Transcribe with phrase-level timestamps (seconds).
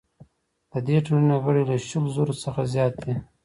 [0.71, 3.13] د دې ټولنې غړي له شلو زرو څخه زیات دي.